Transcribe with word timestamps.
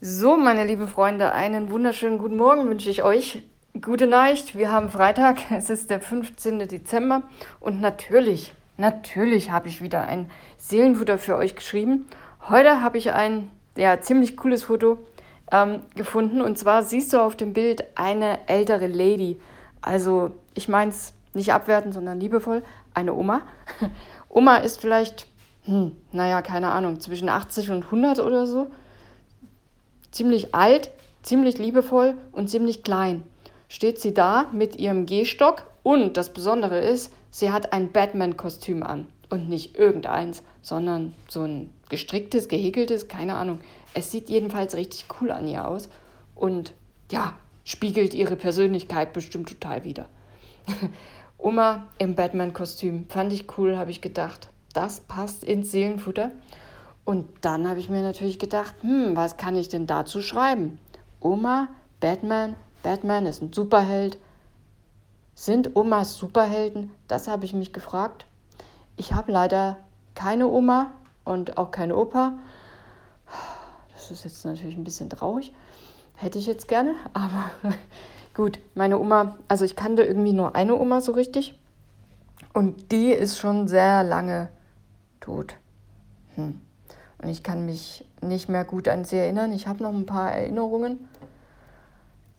So, 0.00 0.36
meine 0.36 0.64
lieben 0.64 0.86
Freunde, 0.86 1.32
einen 1.32 1.72
wunderschönen 1.72 2.18
guten 2.18 2.36
Morgen 2.36 2.68
wünsche 2.68 2.88
ich 2.88 3.02
euch. 3.02 3.42
Gute 3.82 4.06
Nacht, 4.06 4.56
wir 4.56 4.70
haben 4.70 4.90
Freitag, 4.90 5.38
es 5.50 5.70
ist 5.70 5.90
der 5.90 6.00
15. 6.00 6.68
Dezember 6.68 7.24
und 7.58 7.80
natürlich, 7.80 8.54
natürlich 8.76 9.50
habe 9.50 9.66
ich 9.66 9.82
wieder 9.82 10.02
ein 10.02 10.30
Seelenfutter 10.56 11.18
für 11.18 11.34
euch 11.34 11.56
geschrieben. 11.56 12.06
Heute 12.48 12.80
habe 12.80 12.96
ich 12.96 13.10
ein 13.10 13.50
ja, 13.76 14.00
ziemlich 14.00 14.36
cooles 14.36 14.62
Foto 14.62 14.98
ähm, 15.50 15.80
gefunden 15.96 16.42
und 16.42 16.56
zwar 16.58 16.84
siehst 16.84 17.12
du 17.12 17.20
auf 17.20 17.34
dem 17.34 17.52
Bild 17.52 17.82
eine 17.96 18.46
ältere 18.46 18.86
Lady. 18.86 19.40
Also 19.80 20.30
ich 20.54 20.68
meine 20.68 20.92
es 20.92 21.12
nicht 21.34 21.52
abwertend, 21.52 21.92
sondern 21.92 22.20
liebevoll, 22.20 22.62
eine 22.94 23.14
Oma. 23.14 23.40
Oma 24.28 24.58
ist 24.58 24.80
vielleicht, 24.80 25.26
hm, 25.64 25.96
naja, 26.12 26.40
keine 26.40 26.70
Ahnung, 26.70 27.00
zwischen 27.00 27.28
80 27.28 27.72
und 27.72 27.82
100 27.86 28.20
oder 28.20 28.46
so 28.46 28.70
ziemlich 30.10 30.54
alt, 30.54 30.90
ziemlich 31.22 31.58
liebevoll 31.58 32.16
und 32.32 32.48
ziemlich 32.48 32.82
klein. 32.82 33.22
Steht 33.68 34.00
sie 34.00 34.14
da 34.14 34.48
mit 34.52 34.76
ihrem 34.76 35.06
Gehstock 35.06 35.64
und 35.82 36.16
das 36.16 36.32
Besondere 36.32 36.80
ist, 36.80 37.12
sie 37.30 37.50
hat 37.50 37.72
ein 37.72 37.92
Batman-Kostüm 37.92 38.82
an. 38.82 39.06
Und 39.30 39.48
nicht 39.50 39.76
irgendeins, 39.76 40.42
sondern 40.62 41.14
so 41.28 41.42
ein 41.42 41.70
gestricktes, 41.90 42.48
gehäkeltes, 42.48 43.08
keine 43.08 43.34
Ahnung. 43.34 43.60
Es 43.92 44.10
sieht 44.10 44.30
jedenfalls 44.30 44.74
richtig 44.74 45.04
cool 45.20 45.30
an 45.30 45.46
ihr 45.46 45.68
aus 45.68 45.90
und 46.34 46.72
ja, 47.10 47.34
spiegelt 47.64 48.14
ihre 48.14 48.36
Persönlichkeit 48.36 49.12
bestimmt 49.12 49.50
total 49.50 49.84
wieder. 49.84 50.06
Oma 51.38 51.86
im 51.98 52.14
Batman-Kostüm 52.14 53.06
fand 53.08 53.32
ich 53.32 53.58
cool, 53.58 53.76
habe 53.76 53.90
ich 53.90 54.00
gedacht. 54.00 54.48
Das 54.72 55.00
passt 55.00 55.44
ins 55.44 55.70
Seelenfutter. 55.70 56.30
Und 57.08 57.26
dann 57.40 57.66
habe 57.66 57.80
ich 57.80 57.88
mir 57.88 58.02
natürlich 58.02 58.38
gedacht, 58.38 58.74
hm, 58.82 59.16
was 59.16 59.38
kann 59.38 59.56
ich 59.56 59.70
denn 59.70 59.86
dazu 59.86 60.20
schreiben? 60.20 60.78
Oma, 61.20 61.68
Batman, 62.00 62.54
Batman 62.82 63.24
ist 63.24 63.40
ein 63.40 63.50
Superheld. 63.50 64.18
Sind 65.34 65.74
Omas 65.74 66.16
Superhelden? 66.16 66.90
Das 67.06 67.26
habe 67.26 67.46
ich 67.46 67.54
mich 67.54 67.72
gefragt. 67.72 68.26
Ich 68.98 69.14
habe 69.14 69.32
leider 69.32 69.78
keine 70.14 70.48
Oma 70.48 70.90
und 71.24 71.56
auch 71.56 71.70
keine 71.70 71.96
Opa. 71.96 72.34
Das 73.94 74.10
ist 74.10 74.24
jetzt 74.24 74.44
natürlich 74.44 74.76
ein 74.76 74.84
bisschen 74.84 75.08
traurig. 75.08 75.54
Hätte 76.14 76.38
ich 76.38 76.44
jetzt 76.44 76.68
gerne, 76.68 76.94
aber 77.14 77.52
gut, 78.34 78.58
meine 78.74 78.98
Oma, 78.98 79.38
also 79.48 79.64
ich 79.64 79.76
kannte 79.76 80.02
irgendwie 80.02 80.34
nur 80.34 80.54
eine 80.54 80.78
Oma 80.78 81.00
so 81.00 81.12
richtig. 81.12 81.58
Und 82.52 82.92
die 82.92 83.12
ist 83.12 83.38
schon 83.38 83.66
sehr 83.66 84.04
lange 84.04 84.50
tot. 85.20 85.54
Hm. 86.34 86.60
Und 87.20 87.28
ich 87.28 87.42
kann 87.42 87.66
mich 87.66 88.04
nicht 88.22 88.48
mehr 88.48 88.64
gut 88.64 88.88
an 88.88 89.04
sie 89.04 89.16
erinnern. 89.16 89.52
Ich 89.52 89.66
habe 89.66 89.82
noch 89.82 89.92
ein 89.92 90.06
paar 90.06 90.32
Erinnerungen. 90.32 91.08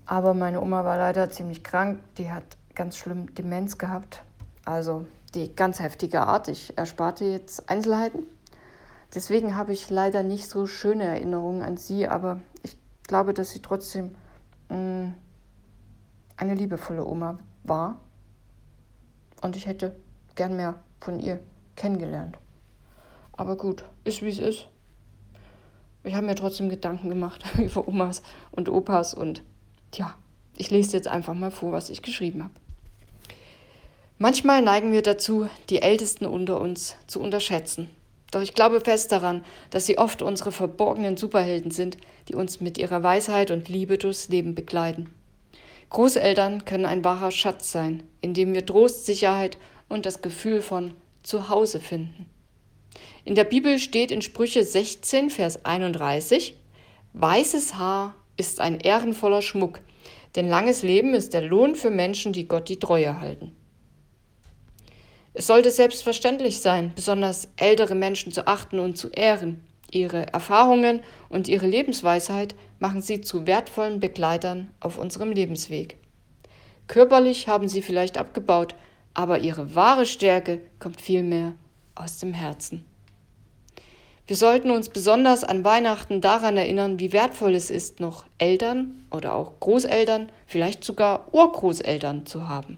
Aber 0.06 0.34
meine 0.34 0.62
Oma 0.62 0.86
war 0.86 0.98
leider 0.98 1.30
ziemlich 1.30 1.64
krank. 1.64 2.00
Die 2.18 2.32
hat 2.32 2.44
ganz 2.76 2.98
schlimm 2.98 3.34
Demenz 3.36 3.78
gehabt. 3.78 4.24
Also 4.66 5.06
die 5.36 5.54
ganz 5.56 5.80
heftige 5.80 6.22
Art. 6.22 6.48
Ich 6.48 6.78
ersparte 6.78 7.26
jetzt 7.26 7.70
Einzelheiten. 7.70 8.24
Deswegen 9.14 9.56
habe 9.56 9.74
ich 9.74 9.90
leider 9.90 10.24
nicht 10.24 10.50
so 10.50 10.68
schöne 10.68 11.04
Erinnerungen 11.04 11.64
an 11.64 11.78
sie, 11.78 12.08
aber 12.08 12.40
ich 12.64 12.78
glaube, 13.04 13.34
dass 13.34 13.50
sie 13.50 13.62
trotzdem 13.62 14.16
mh, 14.70 14.78
mm, 14.78 15.16
eine 16.38 16.56
liebevolle 16.56 17.06
Oma 17.06 17.40
war. 17.64 18.00
Und 19.42 19.56
ich 19.56 19.66
hätte 19.66 19.96
gern 20.36 20.56
mehr 20.56 20.76
von 21.02 21.20
ihr 21.20 21.40
kennengelernt. 21.76 22.38
Aber 23.40 23.56
gut, 23.56 23.86
ist 24.04 24.22
wie 24.22 24.28
es 24.28 24.40
ist. 24.40 24.68
Ich 26.04 26.14
habe 26.14 26.26
mir 26.26 26.36
trotzdem 26.36 26.68
Gedanken 26.68 27.08
gemacht 27.08 27.42
über 27.58 27.88
Omas 27.88 28.22
und 28.52 28.68
Opas 28.68 29.14
und 29.14 29.44
tja, 29.92 30.14
ich 30.58 30.72
lese 30.72 30.98
jetzt 30.98 31.08
einfach 31.08 31.34
mal 31.34 31.50
vor, 31.50 31.72
was 31.72 31.90
ich 31.90 32.02
geschrieben 32.02 32.44
habe. 32.44 32.54
Manchmal 34.18 34.62
neigen 34.62 34.92
wir 34.92 35.02
dazu, 35.02 35.48
die 35.70 35.82
Ältesten 35.82 36.26
unter 36.26 36.60
uns 36.60 36.98
zu 37.08 37.22
unterschätzen. 37.22 37.90
Doch 38.32 38.42
ich 38.42 38.56
glaube 38.56 38.82
fest 38.82 39.14
daran, 39.14 39.46
dass 39.70 39.86
sie 39.86 39.98
oft 39.98 40.22
unsere 40.22 40.52
verborgenen 40.52 41.16
Superhelden 41.16 41.72
sind, 41.72 41.96
die 42.28 42.36
uns 42.36 42.60
mit 42.60 42.78
ihrer 42.78 43.04
Weisheit 43.04 43.52
und 43.52 43.70
Liebe 43.70 43.98
durchs 43.98 44.28
Leben 44.28 44.54
begleiten. 44.54 45.14
Großeltern 45.92 46.66
können 46.66 46.86
ein 46.86 47.06
wahrer 47.06 47.32
Schatz 47.32 47.72
sein, 47.72 48.04
in 48.20 48.34
dem 48.34 48.54
wir 48.54 48.66
Trost, 48.66 49.06
Sicherheit 49.06 49.58
und 49.88 50.06
das 50.06 50.22
Gefühl 50.22 50.62
von 50.62 50.94
Zuhause 51.24 51.80
finden. 51.80 52.26
In 53.30 53.36
der 53.36 53.44
Bibel 53.44 53.78
steht 53.78 54.10
in 54.10 54.24
Sprüche 54.24 54.64
16, 54.64 55.30
Vers 55.30 55.64
31, 55.64 56.56
Weißes 57.14 57.76
Haar 57.76 58.16
ist 58.38 58.60
ein 58.60 58.80
ehrenvoller 58.80 59.44
Schmuck, 59.44 59.82
denn 60.36 60.50
langes 60.50 60.82
Leben 60.82 61.14
ist 61.14 61.36
der 61.36 61.44
Lohn 61.44 61.76
für 61.76 61.92
Menschen, 61.92 62.34
die 62.34 62.48
Gott 62.48 62.70
die 62.70 62.80
Treue 62.80 63.22
halten. 63.22 63.56
Es 65.36 65.46
sollte 65.46 65.70
selbstverständlich 65.70 66.62
sein, 66.62 66.92
besonders 66.96 67.50
ältere 67.58 67.94
Menschen 67.94 68.32
zu 68.32 68.48
achten 68.48 68.80
und 68.80 68.98
zu 68.98 69.10
ehren. 69.10 69.64
Ihre 69.92 70.34
Erfahrungen 70.34 71.02
und 71.30 71.48
ihre 71.48 71.68
Lebensweisheit 71.68 72.56
machen 72.80 73.04
sie 73.04 73.22
zu 73.22 73.46
wertvollen 73.46 74.00
Begleitern 74.00 74.72
auf 74.80 74.98
unserem 74.98 75.32
Lebensweg. 75.32 75.98
Körperlich 76.88 77.48
haben 77.48 77.70
sie 77.70 77.84
vielleicht 77.84 78.18
abgebaut, 78.18 78.74
aber 79.14 79.38
ihre 79.38 79.76
wahre 79.76 80.08
Stärke 80.08 80.62
kommt 80.80 81.00
vielmehr 81.00 81.54
aus 81.94 82.18
dem 82.18 82.34
Herzen. 82.34 82.89
Wir 84.30 84.36
sollten 84.36 84.70
uns 84.70 84.90
besonders 84.90 85.44
an 85.44 85.64
Weihnachten 85.64 86.22
daran 86.22 86.56
erinnern, 86.56 87.00
wie 87.00 87.14
wertvoll 87.14 87.56
es 87.56 87.72
ist, 87.72 88.00
noch 88.00 88.26
Eltern 88.38 89.04
oder 89.10 89.34
auch 89.34 89.60
Großeltern, 89.60 90.32
vielleicht 90.46 90.84
sogar 90.84 91.34
Urgroßeltern 91.34 92.28
zu 92.28 92.48
haben. 92.48 92.78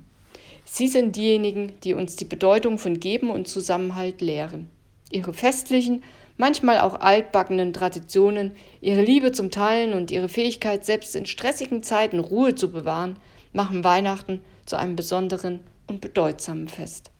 Sie 0.63 0.87
sind 0.87 1.17
diejenigen, 1.17 1.73
die 1.83 1.93
uns 1.93 2.15
die 2.15 2.23
Bedeutung 2.23 2.77
von 2.77 3.01
Geben 3.01 3.29
und 3.29 3.49
Zusammenhalt 3.49 4.21
lehren. 4.21 4.69
Ihre 5.11 5.33
festlichen, 5.33 6.05
manchmal 6.37 6.79
auch 6.79 7.01
altbackenen 7.01 7.73
Traditionen, 7.73 8.53
ihre 8.79 9.01
Liebe 9.01 9.33
zum 9.33 9.51
Teilen 9.51 9.91
und 9.91 10.09
ihre 10.09 10.29
Fähigkeit, 10.29 10.85
selbst 10.85 11.17
in 11.17 11.25
stressigen 11.25 11.83
Zeiten 11.83 12.19
Ruhe 12.19 12.55
zu 12.55 12.71
bewahren, 12.71 13.17
machen 13.51 13.83
Weihnachten 13.83 14.39
zu 14.65 14.77
einem 14.77 14.95
besonderen 14.95 15.59
und 15.85 15.99
bedeutsamen 15.99 16.69
Fest. 16.69 17.11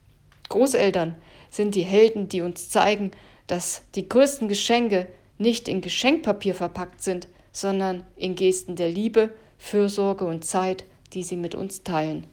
Großeltern 0.48 1.16
sind 1.50 1.76
die 1.76 1.84
Helden, 1.84 2.30
die 2.30 2.40
uns 2.40 2.70
zeigen, 2.70 3.12
dass 3.48 3.84
die 3.96 4.08
größten 4.08 4.48
Geschenke 4.48 5.08
nicht 5.38 5.68
in 5.68 5.82
Geschenkpapier 5.82 6.56
verpackt 6.56 7.02
sind, 7.02 7.28
sondern 7.52 8.06
in 8.16 8.36
Gesten 8.36 8.76
der 8.76 8.90
Liebe, 8.90 9.34
Fürsorge 9.58 10.26
und 10.26 10.46
Zeit, 10.46 10.86
die 11.14 11.24
sie 11.24 11.36
mit 11.36 11.56
uns 11.56 11.84
teilen. 11.84 12.28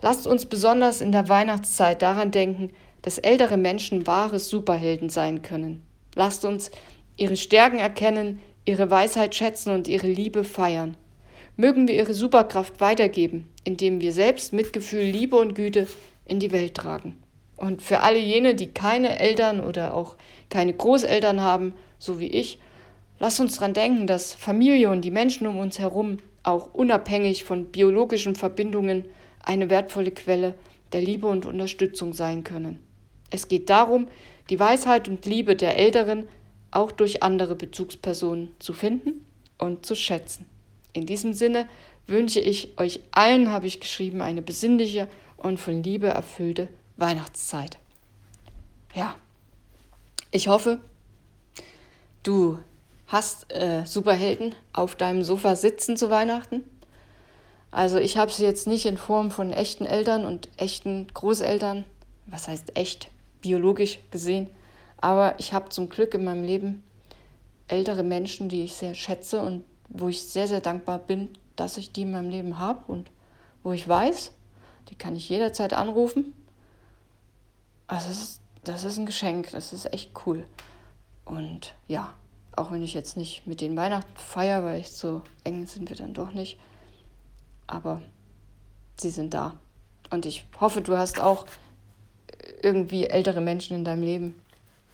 Lasst 0.00 0.26
uns 0.26 0.46
besonders 0.46 1.00
in 1.00 1.12
der 1.12 1.28
Weihnachtszeit 1.28 2.02
daran 2.02 2.30
denken, 2.30 2.70
dass 3.02 3.18
ältere 3.18 3.56
Menschen 3.56 4.06
wahre 4.06 4.38
Superhelden 4.38 5.08
sein 5.10 5.42
können. 5.42 5.82
Lasst 6.14 6.44
uns 6.44 6.70
ihre 7.16 7.36
Stärken 7.36 7.78
erkennen, 7.78 8.40
ihre 8.64 8.90
Weisheit 8.90 9.34
schätzen 9.34 9.70
und 9.74 9.88
ihre 9.88 10.06
Liebe 10.06 10.44
feiern. 10.44 10.96
Mögen 11.56 11.86
wir 11.86 11.94
ihre 11.94 12.14
Superkraft 12.14 12.80
weitergeben, 12.80 13.48
indem 13.62 14.00
wir 14.00 14.12
selbst 14.12 14.52
Mitgefühl, 14.52 15.04
Liebe 15.04 15.36
und 15.36 15.54
Güte 15.54 15.86
in 16.24 16.40
die 16.40 16.52
Welt 16.52 16.74
tragen. 16.74 17.22
Und 17.56 17.82
für 17.82 18.00
alle 18.00 18.18
jene, 18.18 18.54
die 18.54 18.68
keine 18.68 19.18
Eltern 19.18 19.60
oder 19.60 19.94
auch 19.94 20.16
keine 20.50 20.72
Großeltern 20.72 21.40
haben, 21.40 21.74
so 21.98 22.20
wie 22.20 22.28
ich, 22.28 22.58
lasst 23.18 23.40
uns 23.40 23.54
daran 23.54 23.74
denken, 23.74 24.06
dass 24.06 24.34
Familie 24.34 24.90
und 24.90 25.02
die 25.02 25.10
Menschen 25.10 25.46
um 25.46 25.58
uns 25.58 25.78
herum 25.78 26.18
auch 26.42 26.74
unabhängig 26.74 27.44
von 27.44 27.66
biologischen 27.66 28.34
Verbindungen 28.34 29.04
eine 29.42 29.70
wertvolle 29.70 30.10
Quelle 30.10 30.54
der 30.92 31.00
Liebe 31.00 31.26
und 31.26 31.46
Unterstützung 31.46 32.12
sein 32.12 32.44
können. 32.44 32.78
Es 33.30 33.48
geht 33.48 33.70
darum, 33.70 34.08
die 34.50 34.60
Weisheit 34.60 35.08
und 35.08 35.26
Liebe 35.26 35.56
der 35.56 35.78
Älteren 35.78 36.28
auch 36.70 36.92
durch 36.92 37.22
andere 37.22 37.54
Bezugspersonen 37.54 38.50
zu 38.58 38.72
finden 38.72 39.24
und 39.58 39.86
zu 39.86 39.94
schätzen. 39.94 40.46
In 40.92 41.06
diesem 41.06 41.32
Sinne 41.32 41.68
wünsche 42.06 42.40
ich 42.40 42.78
euch 42.78 43.00
allen, 43.10 43.50
habe 43.50 43.66
ich 43.66 43.80
geschrieben, 43.80 44.20
eine 44.20 44.42
besinnliche 44.42 45.08
und 45.36 45.58
von 45.58 45.82
Liebe 45.82 46.08
erfüllte 46.08 46.68
Weihnachtszeit. 46.96 47.78
Ja, 48.94 49.16
ich 50.30 50.48
hoffe, 50.48 50.80
du 52.22 52.58
hast 53.06 53.52
äh, 53.52 53.84
Superhelden 53.84 54.54
auf 54.72 54.94
deinem 54.94 55.24
Sofa 55.24 55.56
sitzen 55.56 55.96
zu 55.96 56.10
Weihnachten. 56.10 56.62
Also 57.72 57.98
ich 57.98 58.16
habe 58.16 58.30
sie 58.30 58.44
jetzt 58.44 58.68
nicht 58.68 58.86
in 58.86 58.96
Form 58.96 59.32
von 59.32 59.52
echten 59.52 59.84
Eltern 59.84 60.24
und 60.24 60.48
echten 60.56 61.08
Großeltern, 61.12 61.84
was 62.26 62.46
heißt 62.46 62.76
echt, 62.76 63.10
biologisch 63.40 63.98
gesehen, 64.10 64.48
aber 64.98 65.34
ich 65.38 65.52
habe 65.52 65.68
zum 65.68 65.88
Glück 65.88 66.14
in 66.14 66.24
meinem 66.24 66.44
Leben 66.44 66.84
ältere 67.66 68.04
Menschen, 68.04 68.48
die 68.48 68.62
ich 68.62 68.74
sehr 68.74 68.94
schätze 68.94 69.42
und 69.42 69.64
wo 69.88 70.08
ich 70.08 70.22
sehr, 70.22 70.46
sehr 70.46 70.60
dankbar 70.60 70.98
bin, 70.98 71.30
dass 71.56 71.76
ich 71.76 71.92
die 71.92 72.02
in 72.02 72.12
meinem 72.12 72.30
Leben 72.30 72.58
habe 72.58 72.80
und 72.86 73.10
wo 73.62 73.72
ich 73.72 73.86
weiß, 73.86 74.32
die 74.88 74.94
kann 74.94 75.16
ich 75.16 75.28
jederzeit 75.28 75.72
anrufen 75.72 76.32
das 77.94 78.10
ist, 78.10 78.40
das 78.64 78.84
ist 78.84 78.98
ein 78.98 79.06
Geschenk, 79.06 79.50
das 79.52 79.72
ist 79.72 79.92
echt 79.92 80.12
cool. 80.26 80.46
Und 81.24 81.74
ja, 81.88 82.14
Auch 82.56 82.70
wenn 82.70 82.82
ich 82.82 82.94
jetzt 82.94 83.16
nicht 83.16 83.46
mit 83.46 83.60
den 83.60 83.76
Weihnachten 83.76 84.16
feiere, 84.16 84.64
weil 84.64 84.80
ich 84.80 84.92
so 84.92 85.22
eng 85.42 85.66
sind 85.66 85.88
wir 85.88 85.96
dann 85.96 86.14
doch 86.14 86.32
nicht. 86.32 86.58
Aber 87.66 88.00
sie 89.00 89.10
sind 89.10 89.34
da. 89.34 89.54
Und 90.10 90.26
ich 90.26 90.46
hoffe, 90.60 90.80
du 90.80 90.96
hast 90.96 91.20
auch 91.20 91.46
irgendwie 92.62 93.06
ältere 93.06 93.40
Menschen 93.40 93.76
in 93.76 93.84
deinem 93.84 94.02
Leben. 94.02 94.40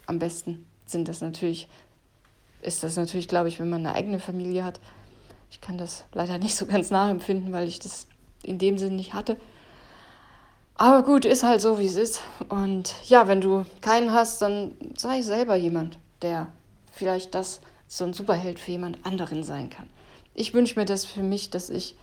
Am 0.07 0.19
besten 0.19 0.67
sind 0.87 1.09
das 1.09 1.21
natürlich, 1.21 1.69
ist 2.63 2.83
das 2.83 2.97
natürlich, 2.97 3.29
glaube 3.29 3.49
ich, 3.49 3.61
wenn 3.61 3.69
man 3.69 3.85
eine 3.87 3.95
eigene 3.95 4.21
Familie 4.21 4.65
hat. 4.65 4.81
Ich 5.51 5.61
kann 5.61 5.77
das 5.77 6.05
leider 6.13 6.39
nicht 6.39 6.57
so 6.57 6.65
ganz 6.67 6.91
nachempfinden, 6.91 7.53
weil 7.53 7.69
ich 7.69 7.79
das 7.79 8.07
in 8.43 8.59
dem 8.59 8.79
Sinn 8.79 8.97
nicht 8.97 9.13
hatte. 9.13 9.37
Aber 10.81 11.03
gut, 11.03 11.27
ist 11.27 11.43
halt 11.43 11.61
so, 11.61 11.79
wie 11.79 11.85
es 11.85 11.97
ist. 11.97 12.23
Und 12.49 12.95
ja, 13.05 13.29
wenn 13.29 13.43
du 13.43 13.67
keinen 13.83 14.15
hast, 14.15 14.41
dann 14.41 14.73
sei 14.97 15.21
selber 15.21 15.55
jemand, 15.55 15.99
der 16.23 16.47
vielleicht 16.91 17.35
das 17.35 17.61
so 17.87 18.05
ein 18.05 18.15
Superheld 18.15 18.59
für 18.59 18.71
jemand 18.71 19.05
anderen 19.05 19.45
sein 19.45 19.69
kann. 19.69 19.91
Ich 20.33 20.55
wünsche 20.55 20.81
mir 20.81 20.87
das 20.87 21.05
für 21.05 21.23
mich, 21.23 21.51
dass 21.51 21.69
ich 21.69 21.97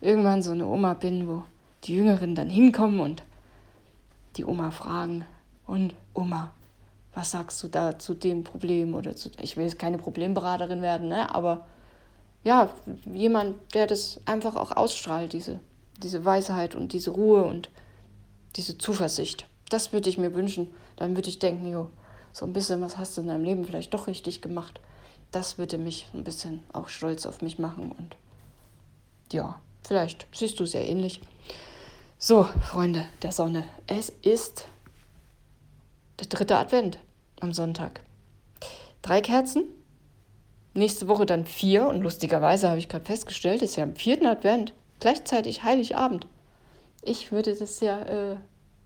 irgendwann 0.00 0.42
so 0.42 0.50
eine 0.50 0.66
Oma 0.66 0.94
bin, 0.94 1.28
wo 1.28 1.44
die 1.84 1.94
Jüngeren 1.94 2.34
dann 2.34 2.50
hinkommen 2.50 2.98
und 2.98 3.22
die 4.36 4.44
Oma 4.44 4.72
fragen, 4.72 5.24
und 5.68 5.94
Oma, 6.12 6.50
was 7.14 7.30
sagst 7.30 7.62
du 7.62 7.68
da 7.68 8.00
zu 8.00 8.14
dem 8.14 8.42
Problem 8.42 8.96
oder 8.96 9.14
zu, 9.14 9.30
ich 9.40 9.56
will 9.56 9.64
jetzt 9.64 9.78
keine 9.78 9.98
Problemberaterin 9.98 10.82
werden, 10.82 11.06
ne? 11.06 11.32
aber 11.32 11.66
ja, 12.42 12.68
jemand, 13.04 13.74
der 13.74 13.86
das 13.86 14.20
einfach 14.24 14.56
auch 14.56 14.72
ausstrahlt, 14.72 15.32
diese, 15.32 15.60
diese 16.02 16.24
Weisheit 16.24 16.74
und 16.74 16.92
diese 16.92 17.12
Ruhe 17.12 17.44
und 17.44 17.70
diese 18.56 18.78
Zuversicht. 18.78 19.46
Das 19.68 19.92
würde 19.92 20.08
ich 20.08 20.18
mir 20.18 20.34
wünschen. 20.34 20.68
Dann 20.96 21.16
würde 21.16 21.28
ich 21.28 21.38
denken, 21.38 21.70
jo, 21.70 21.90
so 22.32 22.44
ein 22.46 22.52
bisschen, 22.52 22.80
was 22.80 22.98
hast 22.98 23.16
du 23.16 23.22
in 23.22 23.28
deinem 23.28 23.44
Leben 23.44 23.64
vielleicht 23.64 23.94
doch 23.94 24.06
richtig 24.06 24.42
gemacht. 24.42 24.80
Das 25.30 25.58
würde 25.58 25.78
mich 25.78 26.06
ein 26.14 26.24
bisschen 26.24 26.62
auch 26.72 26.88
stolz 26.88 27.26
auf 27.26 27.42
mich 27.42 27.58
machen 27.58 27.92
und 27.92 28.16
ja, 29.32 29.60
vielleicht 29.86 30.26
siehst 30.32 30.60
du 30.60 30.66
sehr 30.66 30.88
ähnlich. 30.88 31.20
So, 32.18 32.44
Freunde 32.44 33.06
der 33.22 33.32
Sonne, 33.32 33.64
es 33.86 34.10
ist 34.22 34.68
der 36.20 36.28
dritte 36.28 36.56
Advent 36.56 36.98
am 37.40 37.52
Sonntag. 37.52 38.00
Drei 39.02 39.20
Kerzen, 39.20 39.64
nächste 40.72 41.08
Woche 41.08 41.26
dann 41.26 41.44
vier 41.44 41.86
und 41.86 42.02
lustigerweise 42.02 42.68
habe 42.68 42.78
ich 42.78 42.88
gerade 42.88 43.04
festgestellt, 43.04 43.62
ist 43.62 43.76
ja 43.76 43.84
am 43.84 43.96
vierten 43.96 44.26
Advent, 44.26 44.72
gleichzeitig 45.00 45.64
Heiligabend. 45.64 46.26
Ich 47.04 47.32
würde 47.32 47.54
das 47.54 47.80
ja, 47.80 48.02
äh, 48.02 48.36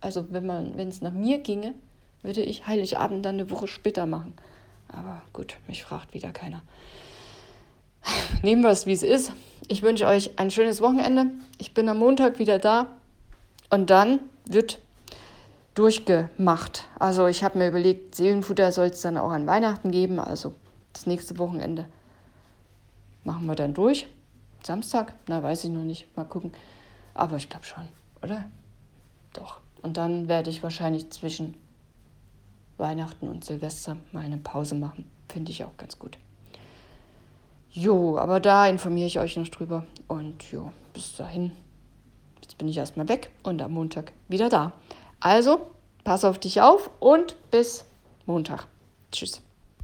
also 0.00 0.26
wenn 0.30 0.46
man, 0.46 0.76
wenn 0.76 0.88
es 0.88 1.00
nach 1.00 1.12
mir 1.12 1.38
ginge, 1.38 1.74
würde 2.22 2.42
ich 2.42 2.66
Heiligabend 2.66 3.24
dann 3.24 3.36
eine 3.36 3.50
Woche 3.50 3.68
später 3.68 4.06
machen. 4.06 4.34
Aber 4.88 5.22
gut, 5.32 5.56
mich 5.68 5.84
fragt 5.84 6.14
wieder 6.14 6.32
keiner. 6.32 6.62
Nehmen 8.42 8.62
wir 8.62 8.70
es, 8.70 8.86
wie 8.86 8.92
es 8.92 9.02
ist. 9.02 9.32
Ich 9.68 9.82
wünsche 9.82 10.06
euch 10.06 10.38
ein 10.38 10.50
schönes 10.50 10.80
Wochenende. 10.80 11.26
Ich 11.58 11.74
bin 11.74 11.88
am 11.88 11.98
Montag 11.98 12.38
wieder 12.38 12.58
da. 12.58 12.88
Und 13.70 13.90
dann 13.90 14.20
wird 14.46 14.80
durchgemacht. 15.74 16.86
Also 16.98 17.26
ich 17.26 17.44
habe 17.44 17.58
mir 17.58 17.68
überlegt, 17.68 18.14
Seelenfutter 18.14 18.72
soll 18.72 18.86
es 18.86 19.02
dann 19.02 19.16
auch 19.16 19.30
an 19.30 19.46
Weihnachten 19.46 19.90
geben. 19.90 20.18
Also 20.18 20.54
das 20.92 21.06
nächste 21.06 21.38
Wochenende 21.38 21.86
machen 23.24 23.46
wir 23.46 23.54
dann 23.54 23.74
durch. 23.74 24.08
Samstag? 24.64 25.14
Na, 25.28 25.42
weiß 25.42 25.64
ich 25.64 25.70
noch 25.70 25.84
nicht. 25.84 26.08
Mal 26.16 26.24
gucken. 26.24 26.52
Aber 27.14 27.36
ich 27.36 27.48
glaube 27.48 27.64
schon, 27.64 27.88
oder? 28.22 28.44
Doch. 29.32 29.60
Und 29.82 29.96
dann 29.96 30.28
werde 30.28 30.50
ich 30.50 30.62
wahrscheinlich 30.62 31.10
zwischen 31.10 31.54
Weihnachten 32.76 33.28
und 33.28 33.44
Silvester 33.44 33.96
mal 34.12 34.24
eine 34.24 34.38
Pause 34.38 34.74
machen. 34.74 35.10
Finde 35.28 35.50
ich 35.50 35.64
auch 35.64 35.76
ganz 35.76 35.98
gut. 35.98 36.18
Jo, 37.70 38.18
aber 38.18 38.40
da 38.40 38.66
informiere 38.66 39.06
ich 39.06 39.18
euch 39.18 39.36
noch 39.36 39.48
drüber. 39.48 39.84
Und 40.06 40.42
jo, 40.50 40.72
bis 40.94 41.16
dahin. 41.16 41.52
Jetzt 42.42 42.58
bin 42.58 42.68
ich 42.68 42.76
erstmal 42.76 43.08
weg 43.08 43.30
und 43.42 43.60
am 43.60 43.72
Montag 43.72 44.12
wieder 44.28 44.48
da. 44.48 44.72
Also, 45.20 45.70
pass 46.04 46.24
auf 46.24 46.38
dich 46.38 46.60
auf 46.60 46.90
und 47.00 47.36
bis 47.50 47.84
Montag. 48.26 48.66
Tschüss. 49.12 49.42